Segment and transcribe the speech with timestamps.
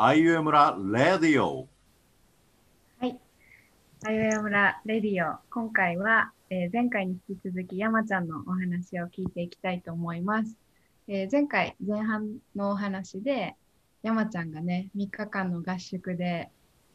[0.00, 1.68] あいうえ村レディオ。
[3.00, 3.18] はい。
[4.06, 5.40] あゆや村レディオ。
[5.50, 10.56] 今回は、えー前回に引き続き山ちゃんのお話を聞いていきたいと思います。
[11.08, 13.56] えー前回、前半のお話で、
[14.04, 16.48] 山ちゃんがね、3日間の合宿で、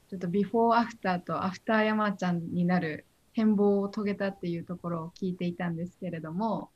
[0.09, 6.69] ちょっとビフォーアフターとアフター山ちゃんになる変貌を遂げたっていうところを聞いていたんですけれども、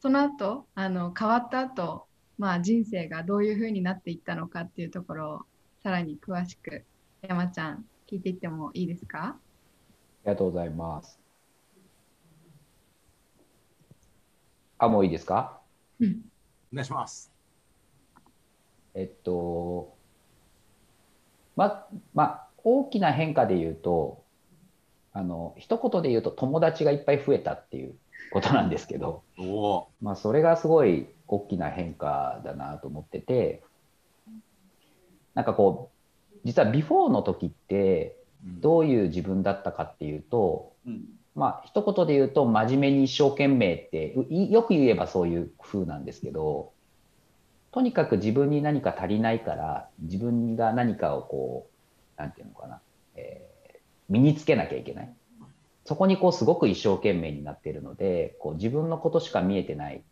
[0.00, 2.06] その後、あの変わった後、
[2.36, 5.49] まあ人生がどういう風になっていったのかっていうところを
[5.82, 6.84] さらに詳しく
[7.22, 9.28] 山ちゃん聞いていってもいいですか？
[9.28, 9.36] あ
[10.26, 11.18] りがとうございます。
[14.78, 15.58] あ、もういいですか？
[15.98, 16.20] うん。
[16.72, 17.32] お願いします。
[18.94, 19.94] えっと、
[21.56, 24.22] ま、まあ、大きな変化で言うと、
[25.12, 27.94] あの、一言で言うと友達がいっぱい増えたっていう
[28.32, 33.62] ことなんですけど、おおまあ、それがすごい大きな変化だなと思ってて、
[35.34, 35.90] なんかこ
[36.34, 38.60] う、実はビフォーの時って、ー。
[38.60, 41.04] どういう自分だったかっていうと、うん。
[41.34, 44.14] まあ一言で言うと真面目に一生懸命って
[44.50, 46.72] よく言えばそういう風なんですけど
[47.70, 51.68] とにかく自分に何か足りないから自分が何かをこ
[52.18, 52.80] うなんていうのかな、
[53.14, 53.50] えー
[54.10, 55.14] 身につけなきゃいけない。
[55.84, 60.02] そこにこうすごく一生懸命になっているのでこう自分のことしか見えてない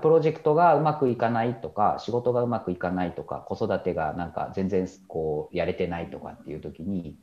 [0.00, 7.16] プロジェクトがうまくいかないとか仕事がうまくいかないとか子育てがなんか全然こうやれてないとかっていう時に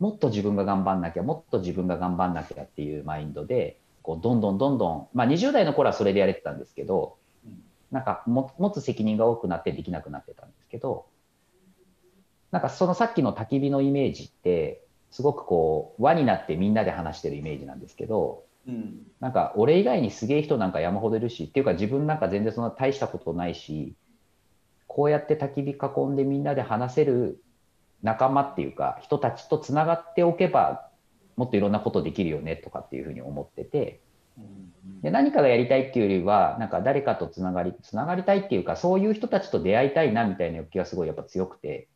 [0.00, 7.16] もっと自分が頑張んなきゃもっと自分が頑張んなきゃっていうマインドでこうどんどんどんどん、まあ、20代の頃はそれでやれてたんですけど
[7.92, 11.06] なんか持つ責任が多くなってできなくなってたんですけど
[12.50, 19.06] なんかそのさっきの焚き火のイメージってすごくこう輪になってみんなで話してるイメージなんですけどうん。
[19.20, 23.94] なんか俺以外にすげえ人なんか山ほどいるしっていうか自分なんか全然そんな大したことないし
[24.86, 27.42] こうやって焚き火囲んでみんなで話せる
[28.02, 30.88] 仲間っていうか人たちとつながっておけば
[31.36, 34.00] もっといろんなことできるよねとかっていうふうに思ってて
[35.02, 41.88] で何かがやりたいっていうよりはなんか誰かとつながりつながりたいっていうかそういう人たちと出会いたいなみたいな欲求がすごいやっぱ強くて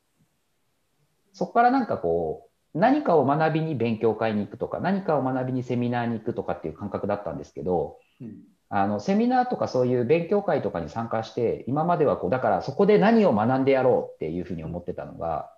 [1.32, 8.38] そこからなんかこう何かを学びに勉強会に行くとか何かを学びにセミナーに行くとかっていう感覚だったんですけどうん。
[8.70, 15.52] あのセミナーとかそういう勉強会とかに参加して今まではこうだからそこで何を学んでやろうっていうふうに思ってたのが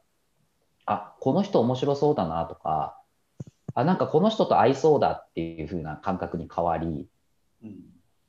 [0.85, 3.01] あこの人面白そうだなとか
[3.75, 7.09] あなんかこの人と合いそうだっていうふうな感覚に変わり
[7.63, 7.77] うん。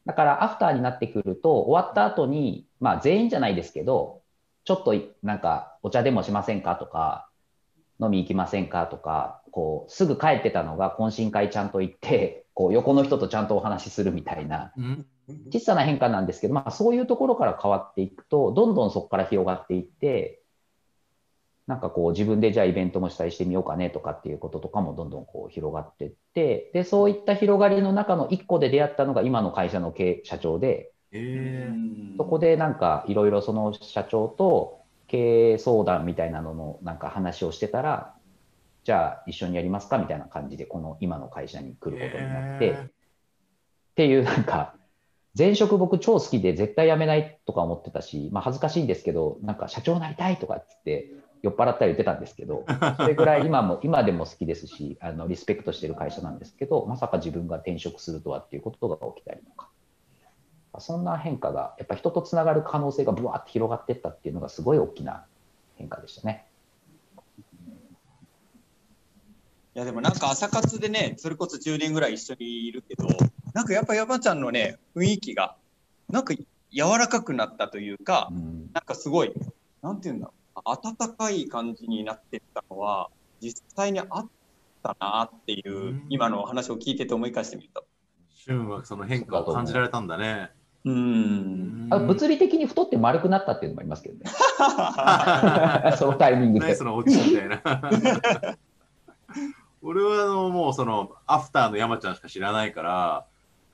[0.06, 4.22] だからアフターになってくると終わった後にまあ全員じゃないですけど
[4.64, 7.30] ちょっといなんかお茶でもしませんかとか
[8.00, 8.86] 飲み行きませんか？
[8.88, 14.72] とかこうすぐ帰ってたのが懇親会ちゃんと行ってこう横の人とちゃんとお話しするみたいな。
[14.78, 15.06] うん。
[15.52, 20.40] 小さな変化なんですけど、まあ、そういうところから変わっていくとどんどんそこから広がっていって
[21.68, 32.16] なんかこう自分でじゃあイベントも主催してみようかねとかっていうこととかもどんどんこう広がっていってでそういった広がりの中の一個で出会ったのが今の会社の経営社長でえー。
[32.16, 34.77] そこでなんかいろいろその社長と
[35.08, 38.14] 経営相談みたいなののなんか話をしてたら
[38.84, 42.66] じゃあ一緒にやりますかみたいな感じでこの今の会社に来ることになって。
[42.66, 42.90] え
[43.98, 44.76] っていうなんか
[45.36, 52.64] 前職僕超好きで絶対辞めないとか思ってたし、まあ、恥ずかしいんですけどなんか社長になりたいとかっつって酔っ払ったり言ってたんですけど
[52.98, 59.70] それぐらい今も今でも好きですしあのリスペクトしてる会社なんですけどまさか自分が転職するとはっていうことが起きたりとか
[60.80, 65.26] そんな変化がやっぱ人とつながる可能性がぶわって広がっていったっていうのがすごい大きな
[65.76, 66.46] 変化でしたね。
[69.76, 73.08] いやでもなんか朝活でねそれこそ10年ぐらい一緒にいるけど
[73.54, 75.56] なんかやっぱ山ちゃんのね雰囲気が
[76.10, 79.34] なんか柔らかくなったというかうんなんかすごい
[79.84, 84.28] なんていうんだろう温かい感じになってったのは実際にあっ
[84.82, 87.86] たなっていううん今の話を聞いてて思い返してみると
[88.48, 90.50] 俊はその変化を感じられたんだね。
[90.88, 94.32] うーんあ物理的に太って丸くなったっていうのもありますけどね
[95.98, 96.84] そのタイミングで何そ。
[96.84, 98.58] の落ちみたいな。
[99.82, 103.26] 俺はあのもうそのアフターの山ちゃんしか知らないから、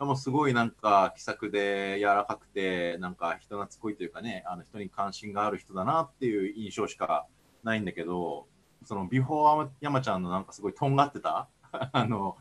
[0.05, 7.25] もうすごいなんか気さくで柔らかくて、なんか人懐っこいというかね、あの人に関心がある人だなっていう印象しか
[7.63, 8.47] ないんだけど、
[8.83, 12.37] そのビフォー山ちゃんのなんかすごいとんがってた、 あの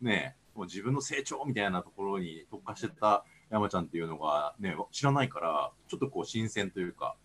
[0.00, 3.24] ね、もう自分の成長みたいなところに特化してた
[3.54, 7.16] 山ちゃんっていうのがね、知らないから、ちょっとこう新鮮というか、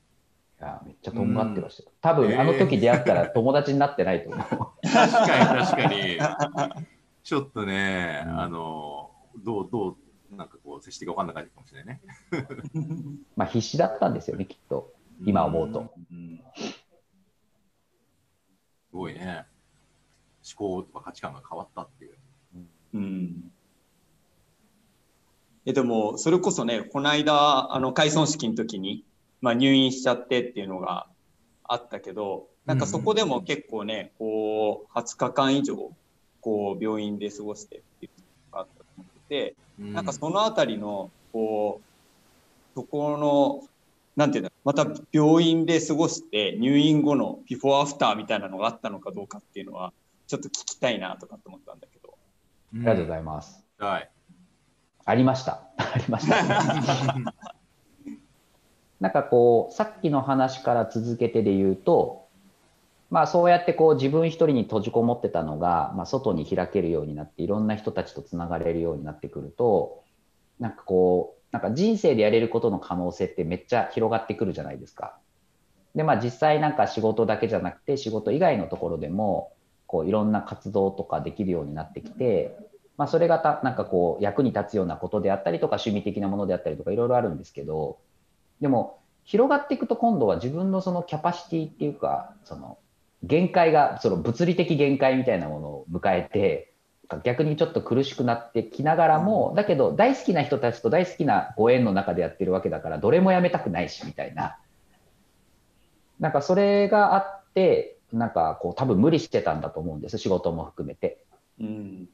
[0.61, 1.91] いやめっちゃとんがってましたよ。
[2.01, 4.87] 多分あの時出会ったら友達になってないと思う。
[4.87, 6.85] 確かに確かに。
[7.23, 9.11] ちょっとね、うんあの、
[9.43, 9.89] どう、ど
[10.31, 12.01] う、なんかこう、接していいか分かんなかったかもしれないね。
[13.35, 14.93] まあ必死だったんですよね、きっと。
[15.25, 15.93] 今思うと。
[16.11, 16.41] うん
[18.99, 19.45] ごいね、
[20.57, 22.17] 思考とか価値観が変わったっていう。
[22.95, 23.51] うん。
[25.69, 29.03] え、でも、それこそね、この間、あの、開村式の時に、
[29.39, 31.05] まあ、入院しちゃってっていうのが
[31.63, 35.91] あったけど、なんかそこでも結構ね、こう、20日間以上、
[36.41, 38.21] こう、病院で過ごしてっていう
[38.51, 43.69] のがあったと思ってて、なんかそのあたりの、こう、そこの、
[44.15, 49.93] なんていうんだまた病院で過ごして入院後のビフォーアフターみたいなのがあったのかどうかっていうのは、
[50.25, 52.17] ちょっと聞きたいなとかって思ったんだけど。
[52.73, 53.63] うん、ありがとうございます。
[53.77, 54.09] はい。
[55.05, 55.61] ありました。
[55.77, 56.35] ありました。
[58.99, 62.27] なんかこう、さっきの話から続けてで言うと、
[63.09, 70.03] まあそうやってこう自分一人に閉じこもってたのが、まあ外に開けるようになって、いろんな人たちとつながれるようになってくると、
[70.59, 75.17] なんかこう、なんか人生でやれることの可能性ってめっちゃ広がってくるじゃないですか。
[75.95, 79.53] で、まあ実際なんか仕事だけじゃなくて、仕事以外のところでも、
[79.87, 82.55] こういろんな活動とかできるようになってきて、
[82.99, 87.97] まあそれがたなんかこう役に立つようなことであったりとか趣味的なものであったりとかいろいろあるんですけど、
[88.59, 92.77] でも広がっていくと今度は自分のそのキャパシティっていうか、その
[93.23, 96.73] 限界が、その物理的限界みたいなものを迎えて、
[97.23, 104.57] 逆にちょっと苦しくなってきながらも、だけど大好きな人たちと大好きなご縁の中でやってるわけだから、どれもやめたくないしみたいな。
[106.19, 111.23] なんかそれがあって、なんかこう多分無理してたんだと思うんです、仕事も含めて。
[111.61, 112.09] うん。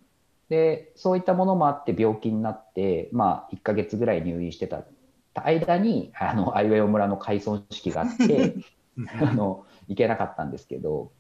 [0.50, 4.84] で、そういったものもあって病気になって、まあ1ヶ月ぐらい入院してた。
[5.34, 8.56] 間に、あの、アイウェイオ村の開村式があって、
[9.20, 11.12] あの、行けなかったんですけど、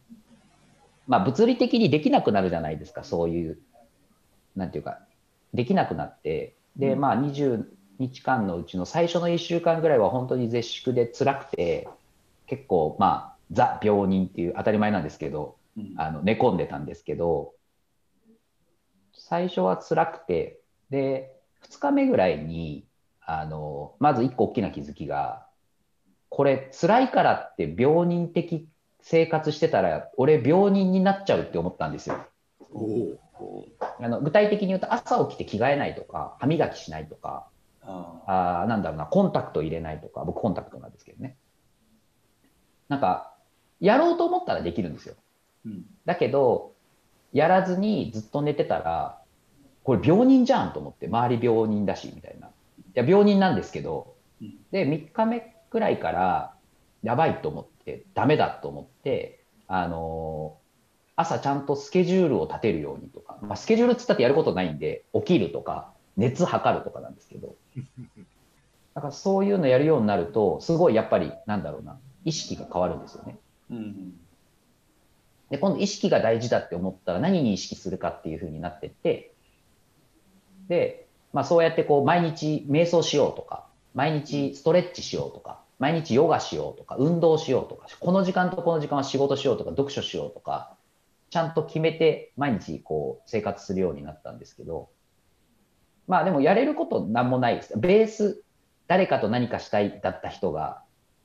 [1.08, 3.60] まあ物理的にできなくなるじゃないですか、そういう、
[4.56, 5.00] なんていうか、
[5.54, 7.66] できなくなって、で、まあ20
[8.00, 11.88] 日間のうちの最初の1週間ぐらいは本当に絶宿で辛くて、
[12.48, 15.94] 結構まあ、ザ病人っていう当たり前なんですけど、うん。
[15.98, 17.54] あの寝込んでたんですけど、
[19.18, 20.60] 最初は辛くて、
[20.90, 21.36] で、
[21.70, 22.86] 2日目ぐらいに、
[23.22, 25.48] あの、まず1個大きな気づきが、
[26.30, 28.68] これ辛いからって病人的
[29.02, 32.26] 生活してたら、俺病人になっちゃうって思ったんですよ。
[34.00, 37.48] あの具体的に言うと朝起きて着替えないとか、歯磨きしないとか、
[37.82, 41.38] ああーなんだろうな、コンタクト入れないとか、僕コンタクトなんですけどね。
[42.90, 43.34] なんか、
[43.80, 45.16] やろうと思ったらできるんですよ。
[45.66, 45.86] うん。
[46.06, 46.75] だけど、
[47.36, 49.20] やらずにずっと寝てたら、
[49.84, 52.48] これ病人じゃんと思って、周り病人だし、みたいな。
[52.48, 52.52] い
[52.94, 56.54] や、病人なんですけどうん、で、3日目くらいから、
[57.04, 60.66] やばいと思って、ダメだと思って、あのー
[61.18, 67.56] 朝ちゃんとスケジュールを立てるようにとか、まあ、スケジュールっつったってやることないんで、起きるとか、熱測るとかなんですけど、
[68.96, 73.38] だからそういうのやるようになると、すごいやっぱり、なんだろうな、意識が変わるんですよね。
[73.72, 74.20] うん。
[75.56, 79.34] で、今度意識が大事だって思ったら何に意識するかっていう風になってって、
[80.68, 90.76] で、まあそうやってこう毎日瞑想しようとか、毎日ストレッチしようとか、毎日ヨガしようとか、運動しようとか、この時間とこの時間は仕事しようとか、読書しようとか、
[91.30, 94.90] ちゃんと決めて毎日こう生活するようになったんですけど、
[96.08, 97.80] まあでもやれることなんもないです。
[97.80, 98.44] ベース、
[98.88, 100.82] 誰かと何かしたいだった人が、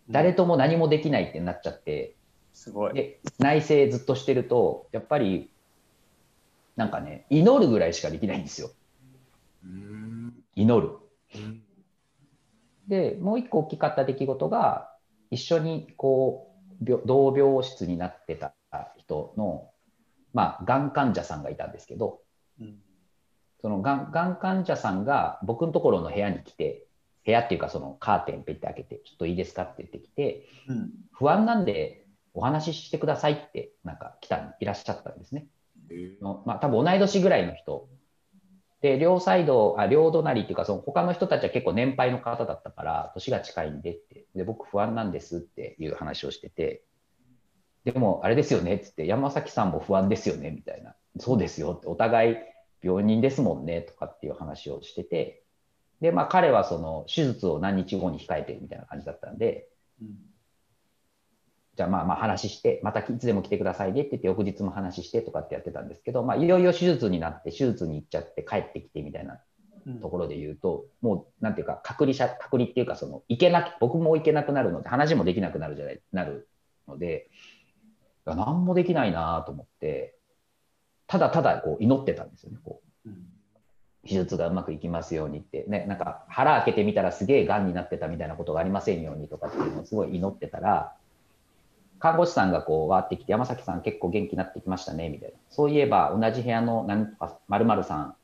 [0.09, 2.15] 誰とも何もできないってなっちゃって、
[2.53, 2.95] すごい。
[2.95, 5.51] で内省ずっとしてるとやっぱり
[6.77, 8.71] なんかね祈るぐらいしかできないんですよ
[9.65, 10.35] うん。
[10.55, 10.95] 祈る
[11.35, 11.63] うん
[12.89, 14.91] でもう一個大きかった出来事が
[15.31, 18.53] 一緒にこう病同病室になってた
[18.97, 19.71] 人の
[20.33, 22.21] まあがん患者さんがいたんですけど
[22.61, 22.79] うん。
[23.61, 26.87] そのがんがん患者さんが僕のところの部屋に来て
[27.27, 29.65] 部屋っていうかそのカーテンペッて開けてちょっといいですか？
[29.65, 30.91] って言ってきてうん。
[31.13, 32.00] 不安なんで
[32.35, 35.47] お話ししてくださいってなんか来たいらっしゃったんですね
[36.45, 37.89] まあ、多分同い年ぐらいの人。
[38.81, 46.85] で、両サイド、あ両隣っていうか、その他の人たちは結構年配の方だったから、年が近いんでって、で、僕不安なんですっていう話をしてて、
[47.85, 50.95] でも、あれですよねっつって、山崎さんも不安ですよねみたいな。
[51.19, 52.37] そうですよって、お互い
[52.83, 55.43] 病人ですもんねとかっていう話をしてて、
[56.01, 59.69] で、まあ彼はその手術を何日後に控えてるみたいな感じだったんで、
[60.01, 60.17] うん。
[61.77, 69.41] じゃあまあまあ話して、またいつでも来てくださいねって言って、翌日も話してとかってやってたんですけど、まあいよいよ手術になって、手術に行っちゃって帰ってきてみたいな
[69.87, 76.49] うんところで言うと、もうなんていうか、隔離者、隔離っていうか、その、行けなく、僕も行けなくなるので、話もできなくなるじゃない、なる
[76.89, 77.29] ので、
[78.27, 80.17] 何もできないなと思って、
[81.07, 83.09] ただただこう祈ってたんですよね、こう。
[83.09, 83.27] うん。
[84.07, 90.95] 手術がうまくいきますようにって、ね、なんか腹開けてみたらすげえ癌になってたみたいなことがありませんようにとかっていうのをすごい祈ってたら、
[92.01, 95.37] 看護師さんがこう、わーってきて、山崎さん結構元気になってきましたね、みたいな。
[95.51, 98.17] そういえば、同じ部屋のなんとか、まるさん、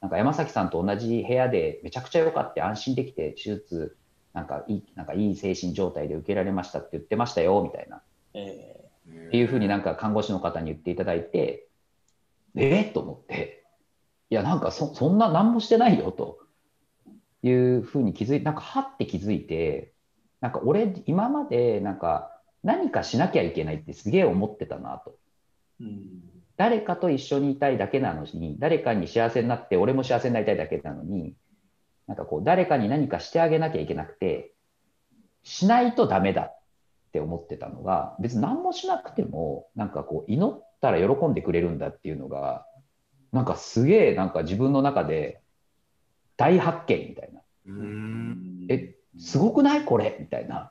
[0.00, 3.96] なんか山崎さんと同じ部屋でめちゃくちゃ良かって安心できて、手術、
[4.32, 8.02] なんかいい、なんかいい精神状態で受けられましたって言ってましたよ、みたいな。
[8.34, 8.88] え
[9.28, 11.68] っていうふうになんか看護師の方に言っていただいて、
[12.54, 12.88] え？
[12.90, 13.64] ー、と思って、
[14.30, 16.38] いや、なんかそそんな何もしてないよと。
[17.42, 19.92] いうふうに気づいて、なんかはって気づいて、
[20.40, 22.35] なんか俺、今までなんか
[22.66, 25.16] 何かしなきゃいけないってすげえ思ってたなと。
[25.80, 26.00] うん
[26.58, 31.34] 誰かと一緒にいたいだけなのに、誰かに幸せになって、俺も幸せになりたいだけなのに、
[32.06, 34.54] なんかこう、誰かに何かしてあげなきゃいけなくて、
[35.42, 36.58] しないとダメだっ
[37.12, 42.66] て思ってたのが、別に何もしなくても、なんかこう、祈ったら喜んでくれるんだっていうのが、
[43.32, 45.42] なんかすげえ、なんか自分の中で
[46.38, 47.42] 大発見みたいな。
[47.66, 48.66] うん。
[48.70, 50.16] え、すごくないこれ？
[50.18, 50.70] みたいな。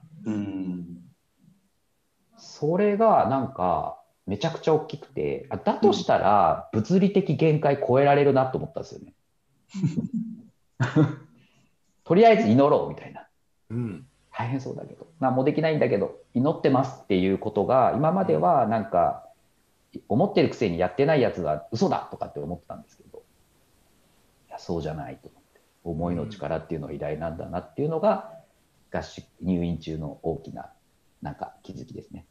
[2.38, 9.14] うんそれがなんか、めちゃくちゃ大きくて、あだとしたら、物理的限界超えられるなと思ったんですよね。
[12.04, 13.28] とりあえず祈ろうみたいな。
[13.70, 14.08] うん。
[14.32, 19.24] 大変そうだけど、何もできないんだけど、祈ってますっていうことが、今まではなんか、
[20.10, 23.24] 思ってるくせにやってないやつが嘘だとかって思ってたんですけど、
[24.50, 28.34] いや、そうじゃないと思って、思いの力っていうのは偉大なんだなっていうのが、
[28.92, 30.72] 合宿、入院中の大きな、
[31.26, 32.24] なんか気づきですね。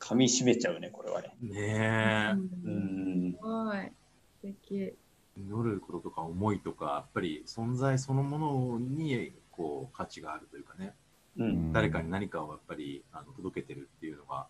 [0.00, 1.36] 噛み締めちゃうね、これはね。
[1.40, 2.32] ねえ。
[2.34, 3.92] うんすごい。
[4.40, 4.96] 素敵。
[5.36, 10.92] 祈ることとか思いとか、やっぱり存在そのものにこう価値があるというかね、
[11.36, 14.48] うん誰かに何かをやっぱりあの届けてるっていうのが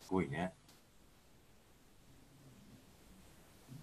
[0.00, 0.54] すごいね。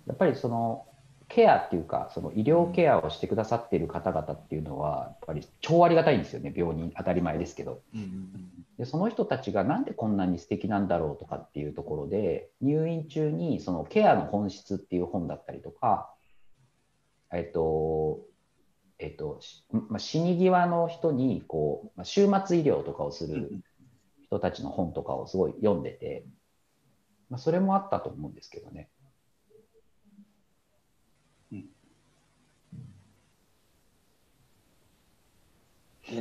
[0.08, 0.88] やっぱりその
[1.34, 7.82] ケアっていうか、その医療ケアをしてくださっている方々っていうのは、やっぱり超ありがたいんですよね、病人、当たり前ですけど。
[8.78, 16.12] でその人たちがなんでこんなに素敵なんだろうとかっていうところで入院中にそのケアの本質っていう本だったりとか
[17.32, 18.22] えっと
[18.98, 23.52] えっとしまあ、死に際の人にこう、まあ、終末医療とかをする
[24.24, 26.26] 人たちの本とかをすごい読んでて、
[27.30, 28.90] まあ、それもあったと思うんですけどね。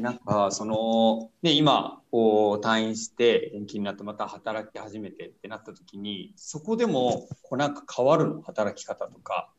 [0.00, 8.40] でなんかその、ね、今こう退院して延期になってまた働き始めてってなった時にそこでもこうなんか変わるの？
[8.42, 9.52] 働き方とか。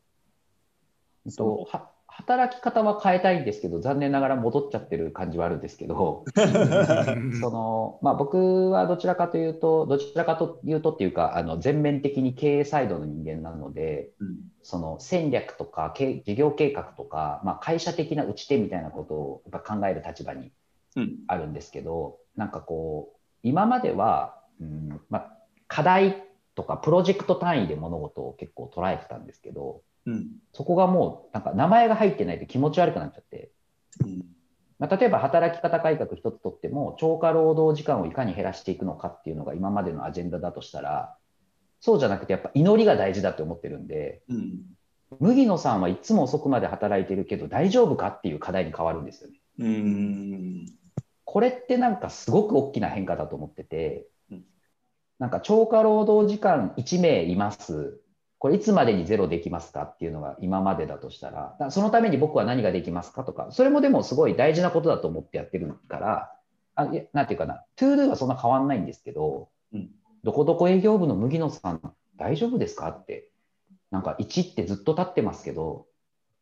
[1.38, 14.38] とは働き方は変えたいんですけど残念ながら戻っちゃってる感じはあるんですけどその、まあ、僕はどちらかというとどちらかというとっていうかあの全面的に経営サイドの人間なのでうん。
[14.64, 20.52] その戦略とか経事業計画とか、まあ、会社的な打ち手みたいなことをやっぱ考える立場に
[20.96, 21.16] うん。
[21.28, 25.38] あるんですけど、なんかこう今までは、うんまあ、
[25.68, 26.24] 課題
[26.62, 30.28] とかプロジェクト単位で物事を結構捉えてたんですけどうん。
[30.54, 33.52] そこがもうなんか名前が入ってないと気持ち悪くなっちゃって、
[34.04, 34.26] うん。
[34.80, 41.16] まあ、例えば働き方改革一つとっても超過労働時間をいかに減らしていくのかっていうのが今までのアジェンダだとしたら
[41.80, 44.62] そうじゃなくてやっぱ祈りが大事だって思ってるんでうん。
[45.20, 49.36] 麦野さんはいつも遅くまで働いてるけど大丈夫かっていう課題に変わるんですよね。
[49.60, 50.66] うん。
[51.26, 54.08] これってなんかすごく大きな変化だと思っててうん、
[55.22, 58.02] なんか超過労働時間1名います。
[58.40, 66.32] これいつまでにゼロできますかっていうのが今までだとしたら、らそのために僕は何ができますかとか、それもでもすごい大事なことだと思ってやってるから、
[66.74, 69.92] あいやなんていうかな、 To Do はそんな変わんないんですけど、うん
[70.24, 73.28] どこどこ営業部の麦野さん大丈夫ですかって、
[73.92, 75.86] なんか1ってずっと立ってますけど、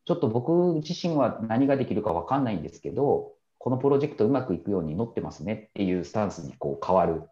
[0.06, 7.24] ちょっと僕自身は何ができるか分かんないんですけど、このプロジェクトうまくいくように祈ってますねっていうスタンスにこう変わる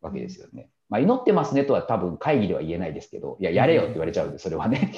[0.00, 0.71] わけですよね。
[0.92, 4.92] まあ、祈ってますねとは多分会議では言えないですけど、いや、やれよって言われちゃうんで、それはね。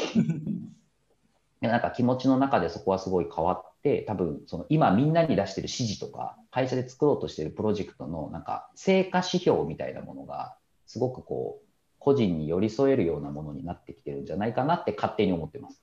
[1.62, 10.56] でなんか気持ちの中でそこはすごい変わって、多分その今みんなに出してる指示とか、会社で作ろうとしてるプロジェクトのなんか成果指標みたいなものが、
[10.88, 11.66] すごくこう、
[12.00, 15.80] 個人に寄り添えるようなものになってきてるんじゃないかなって勝手に思ってます。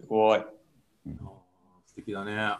[0.00, 0.38] すごい。
[0.38, 1.14] あー
[1.84, 2.56] 素敵だね。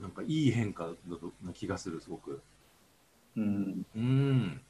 [0.00, 0.94] なんかいい変化
[1.42, 2.42] な気がする、すごく。
[3.36, 4.60] うんうん。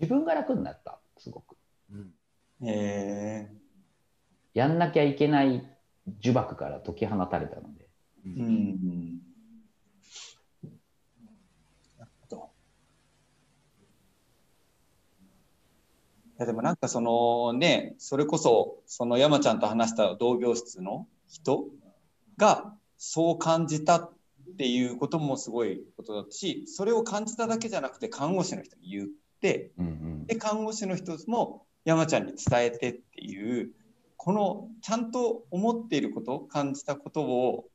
[0.00, 1.56] 自分が楽になった、すごく。
[1.90, 2.12] うん
[2.62, 3.56] へえ
[4.54, 5.62] やんなきゃいけない
[6.22, 7.86] 呪縛から解き放たれたので。
[8.24, 9.20] ううんん
[11.98, 12.50] なるほど
[16.38, 21.66] やでもなんかそのね、それこそその山ちゃんと話した同業室の人
[22.38, 24.15] がそう感じたっ
[24.56, 29.08] ていうこともすごいことだし、それを感じただけじゃなくて看護師の人に言っ
[29.40, 30.26] て、うんうん。
[30.26, 33.70] で看護師の人も山ちゃんに伝えてっていう
[34.16, 37.66] このちゃんと思っていること感じたことを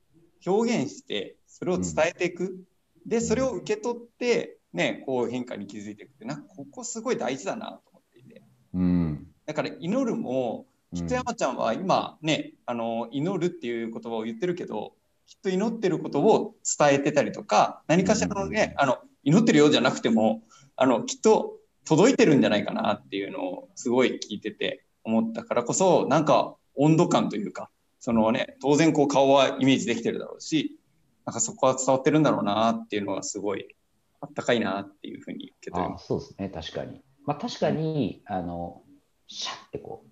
[0.46, 2.58] 表現してそれを伝えていく、
[3.06, 8.42] でそれを受け取ってねこう変化に気づいていくってなんかここすごい大事だなと思っていて。
[8.74, 9.26] うん。
[9.46, 10.98] だから祈るもうん。
[10.98, 14.92] きっと山ちゃんは今ねあの祈るっていう言葉を言ってるけど
[15.32, 20.42] きっと祈ってることを伝えてたりとか何かしらのねあの祈ってるようじゃなくても
[20.76, 21.54] あのきっと
[21.86, 30.78] 届いてるんじゃないかなっていうのをすごい聞いてて思ったからこそなんか温度感というかそのね当然こう顔はイメージできてるだろうし
[31.24, 33.74] なんかそこは伝わってるんだろうなっていうのがすごい
[34.20, 37.02] あったかいなっていうふうに受け取りまあそうですね、確かに。
[37.24, 38.82] まあ、確かに、あの、
[39.26, 40.11] シャッてこう、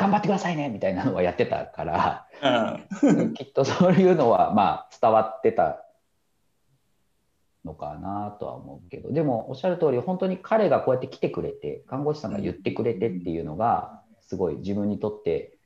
[0.00, 2.26] 頑張ってくださいねみたいなのはやってたから、
[2.90, 3.06] す。
[3.06, 5.84] うんきっとそういうのは、まあ、伝わってた
[7.66, 15.58] のかなとは思うけど、でも、おっしゃる通り、本当に彼がこうやって来てくれて、看護師さんが言ってくれてっていうのが、すごい自分にとって、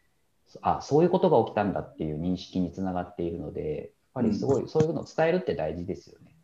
[0.62, 6.34] あ、そういうことが起きたんだっていう認識につながっているので、やっぱりすごい、そういうのを伝えるって大事ですよね。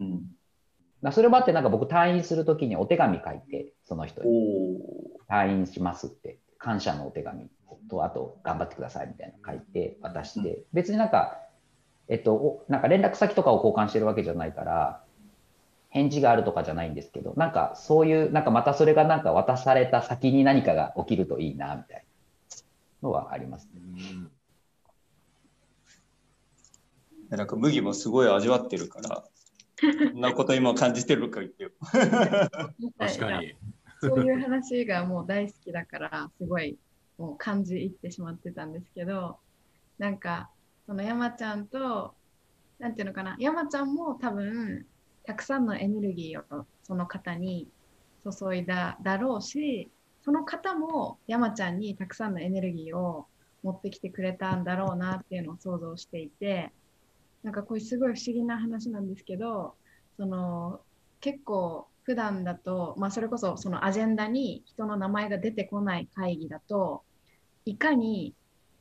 [0.00, 0.22] うん
[1.02, 4.80] まあそれもあって、なんか僕、退院するときにお手紙書いて、その人に。
[5.28, 7.48] 退院しますって、感謝のお手紙
[7.88, 11.38] と、あと、頑張ってくださいみたいなの書いて渡して、別になんか、
[12.08, 15.02] えっと、おなんか連絡先とかを交換してるわけじゃないから、
[15.90, 22.04] 返事があるとかじゃないんですけど、なんかそういう、なんかまたそれがなんか渡された先に何かが起きるといいな、みたい
[23.02, 23.80] なのはありますね。
[27.30, 29.24] なんか麦もすごい味わってるから、
[30.12, 31.70] そんなこと今感じてるか言ってよ。
[32.98, 33.56] 確かに。
[34.00, 36.78] そういう話がもう大好きだから、すごい
[37.18, 39.38] もう感じ入ってしまってたんですけど、
[39.98, 40.50] なんか、
[40.86, 42.14] その山ちゃんと、
[42.78, 44.86] なんていうのかな、山ちゃんも多分、
[45.24, 47.68] たくさんのエネルギーをその方に
[48.22, 49.90] 注いだだろうし、
[50.24, 53.26] その方も山ちゃんにたくさんのエネルギーを
[53.62, 56.72] 持ってきてくれたんだろうなっていうのを想像していて、
[57.42, 59.74] なんかこれすごい不思議な話なんですけど、
[60.16, 60.80] その
[61.20, 67.02] 結構普段だと、まあ、それこそそのアジェンダに人の名前が出てこない会議だと
[67.64, 68.32] いかに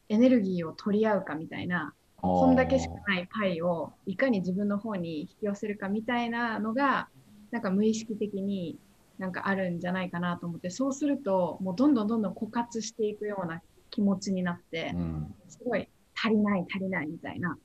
[0.10, 7.10] エネルギーを取り合うかみたいなこんだけしかないパイをいかに自分の方に引き寄せるかみたいなのが
[7.50, 8.78] なんか無意識的に
[9.18, 15.34] なんかあるんじゃないかなと思ってそうするともうどんどんどんどん枯渇していくような気持ちになってうん。
[15.48, 17.58] すごい足りない足りないみたいな。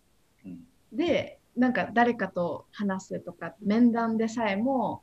[0.47, 0.61] うん。
[0.91, 5.03] でなんか誰かと話すとか面談でさえも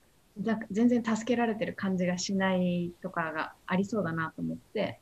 [0.72, 5.00] 全然助けられてる感じがしないとかがありそうだなと思って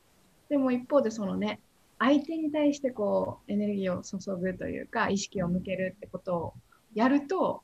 [0.50, 1.60] でも一方でそのね
[2.00, 6.54] 相手に対してこうエネルギーを注ぐというか意識を向けるってことを
[6.94, 7.64] やると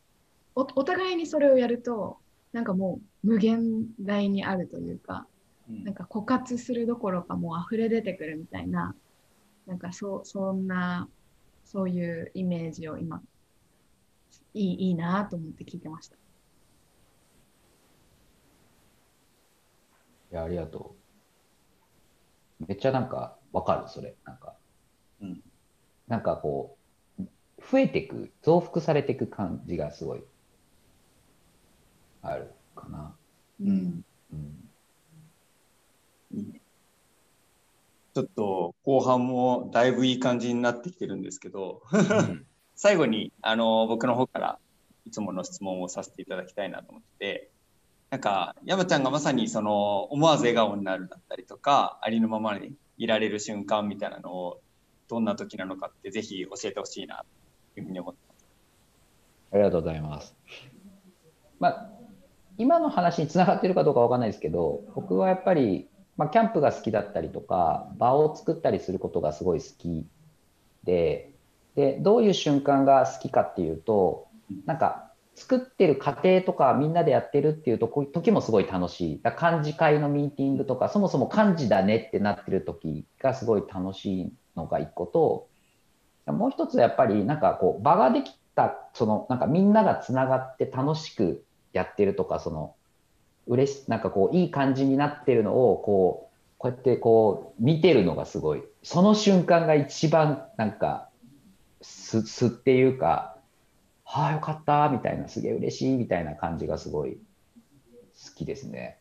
[0.56, 2.18] おお互いにそれをやると
[2.54, 5.26] なんかもう無限大にあるというか
[5.70, 8.96] なんか枯渇するどころかもう溢れ出てくるみたいな
[9.66, 11.08] なんかそそんな
[11.64, 13.22] そういうイメージを今
[14.54, 16.18] いいいいなと思って聞いてました。
[20.32, 20.96] いや、ありがと
[22.60, 22.66] う。
[22.68, 24.16] めっちゃなんかわかる、それ。
[24.26, 24.56] なんか、
[25.22, 25.42] うん
[26.08, 26.78] なんかこ
[27.20, 27.24] う、
[27.72, 30.24] 増えていく、増幅されていく感じがすごい
[32.22, 33.16] あるかな。
[33.62, 34.70] うん、うん。
[36.34, 36.62] いいね
[38.14, 44.60] ちょっと後半もだいぶいい感じになってきてるんですけど、うん 最後にあの僕の方から
[45.06, 47.51] いつもの質問をさせていただきたいなと思って
[48.12, 54.60] なんか山ちゃんがまさにその思わず笑顔になるだったりとかありのままにいられる瞬間みたいなのを
[55.08, 57.24] どんな時なのかってぜひ教えてほしいな
[57.74, 58.46] というふうに思ってます。
[59.54, 60.36] ありがとうございます。
[61.58, 61.90] まあ、
[62.58, 70.06] 今の話につながってるかどうかわかんないですけど、僕はやっぱり、まあ、キャンプが好きだったりとか、場を作ったりすることがすごい好き
[70.84, 71.32] で、
[71.76, 74.28] で、どういう瞬間が好きかっていうと、
[74.66, 79.22] なんか、作ってる過程とかみんなでやってるっていうとこ時もすごい楽しい。
[79.22, 85.48] だから幹事会のミーティングとか、そもそも幹事だねってなってる時がすごい楽しいのが一個と、
[86.28, 92.76] もう一つやっぱりなんかこう場ができたそのなんかみんながつながって楽しくやってるとかその
[93.48, 101.10] 嬉しなんかこういい感じになってるのをこうこうやってこう見てるのがすごいその瞬間が一番なんか
[101.82, 103.36] すすっていうか
[104.12, 108.98] はあよかったみたいなすげえ嬉しいみたいな感じがすごい好きですね。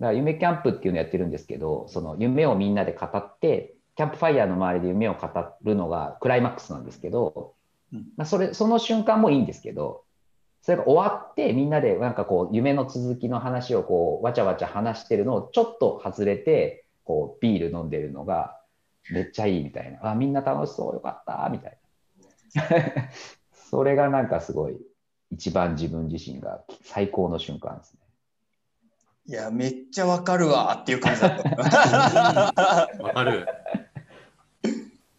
[0.00, 5.28] から夢キャンプっていうのをやってるんですけど、その夢をみんなで語って、キャンプファイヤーの周りで夢を語
[5.62, 7.54] るのがクライマックスなんですけど、
[7.92, 8.06] うん。
[8.16, 10.02] まあ、それその瞬間もいいんですけど、
[10.62, 18.60] それが終わってみんなでなんかこう夢の続きの話をこうわちゃわちゃ話してるのをちょっと外れてこうビール飲んでるのが
[19.10, 20.10] めっちゃいいみたいな。
[20.10, 21.78] あみんな楽しそうよかったみたい
[22.54, 22.62] な
[23.70, 24.76] それがなんかすごい
[25.30, 28.00] 一番自分自身が最高の瞬間ですね。
[29.26, 31.42] いや、めっちゃわかるわっていう感じだっ
[32.54, 33.02] た。
[33.02, 33.46] わかる。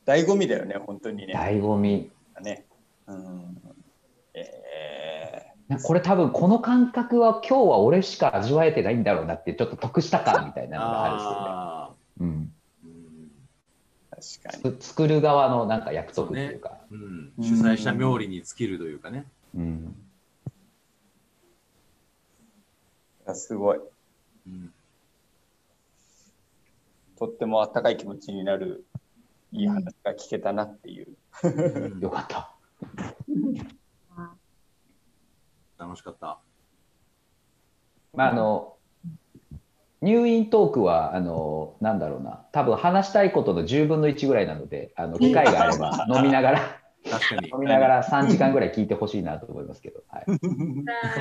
[0.05, 1.33] 醍醐味だよね、本当にね。
[1.35, 2.09] 醍醐味
[2.41, 2.65] ね
[3.05, 3.57] うん、
[4.33, 11.37] えなこれ多分この感覚は今日は俺しか味わえてないんだろうなってちょっと得した感みたいなのがあるんですよね。
[11.39, 11.89] あ
[12.21, 12.53] うん
[14.19, 14.77] 確かに。
[14.77, 16.77] つ作る側のなんか約束っていうか。
[16.91, 19.25] うん主催者冥利に尽きるというかね。
[19.55, 19.95] うん
[23.25, 23.79] いやすごい。
[24.47, 24.73] うん
[27.17, 28.85] とっても温かい気持ちになる
[29.51, 31.07] いい話が聞けたなっていう。
[31.43, 32.55] うんよかった。
[34.15, 34.33] あ
[35.77, 36.39] 楽しかった。
[38.13, 38.78] まああの
[40.01, 42.45] 入院トークはあのなんだろうな。
[42.51, 46.59] 多分話したいことの10分の1ぐらいなのであの機会があれば 飲みながら
[47.09, 47.49] 確かに。
[47.49, 50.25] 飲みながら3時間ぐらい聞いてほしいなと思いますけど、はい、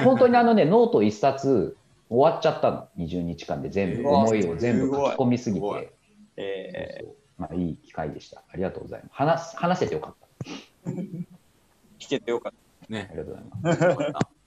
[0.05, 1.77] 本当にあのねノート1冊
[2.09, 2.89] 終わっちゃったの。
[2.99, 4.09] 20日間で全部。
[4.09, 5.93] 思いを全部書き込みすぎて。
[6.37, 7.17] えそうそう。
[7.39, 8.43] まあいい機会でした。
[8.49, 9.15] ありがとうございます。
[9.15, 10.15] 話す話せてよかっ
[10.85, 10.91] た。
[10.91, 10.95] ー
[11.99, 12.53] 聞けてよかっ
[12.89, 13.09] ね。
[13.11, 13.13] あ。
[13.13, 13.85] りがとうございます。
[13.85, 14.38] よかった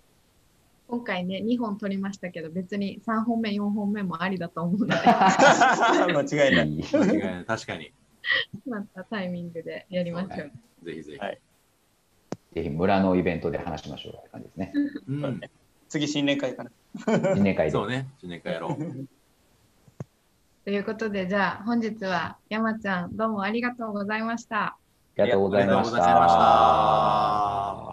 [0.91, 5.30] 今回ね、2本取りましたけど、別に3本目、4本目もありだと思うので、た。
[6.12, 6.84] 間違いない。
[6.93, 7.93] 間違いない確かに。
[8.67, 10.51] またタイミングでやりましょう。
[10.86, 11.17] ぜひぜひ。
[11.17, 11.39] はい
[12.54, 14.73] ぜひ村のイベントで話しましょうって感じですね
[15.08, 15.41] うん、
[15.88, 16.71] 次、新年会かな。
[17.06, 18.10] 新年会でそうね。
[18.19, 19.08] 新年会やろう。
[20.65, 24.77] ということで、じゃあ本日は山ちゃん、どうもありがとうございました。
[25.17, 27.90] ありがとうございましありがとうございましたた。